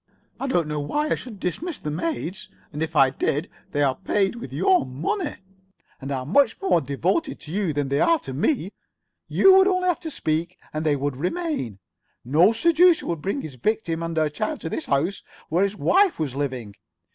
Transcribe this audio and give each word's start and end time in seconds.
I 0.39 0.47
do 0.47 0.63
not 0.63 0.67
see 0.67 0.75
why 0.87 1.09
I 1.09 1.13
should 1.13 1.39
dismiss 1.39 1.77
the 1.77 1.91
maids, 1.91 2.49
and 2.73 2.81
if 2.81 2.95
I 2.95 3.11
did 3.11 3.51
they 3.71 3.83
are 3.83 3.93
paid 3.95 4.33
with 4.35 4.51
your 4.51 4.83
money, 4.83 5.35
and 6.01 6.11
are 6.11 6.25
much 6.25 6.59
more 6.59 6.81
devoted 6.81 7.39
to 7.41 7.51
you 7.51 7.71
than 7.71 7.89
they 7.89 7.99
are 8.01 8.17
to 8.21 8.33
me. 8.33 8.71
You 9.27 9.53
would 9.57 9.67
only 9.67 9.87
have 9.89 9.99
to 9.99 10.09
speak 10.09 10.57
and 10.73 10.83
they 10.83 10.95
would 10.95 11.17
remain. 11.17 11.77
No 12.25 12.51
seducer 12.51 13.05
would 13.05 13.21
bring 13.21 13.41
his 13.41 13.53
victim 13.53 14.01
and 14.01 14.17
her 14.17 14.27
child 14.29 14.61
to 14.61 14.69
the 14.69 14.81
house 14.81 15.21
where 15.49 15.63
his 15.63 15.75
wife 15.75 16.17
was 16.17 16.33
living. 16.33 16.73